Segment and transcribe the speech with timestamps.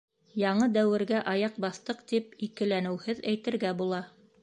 [0.43, 4.07] Яңы дәүергә аяҡ баҫтыҡ, тип икеләнеүһеҙ әйтергә була.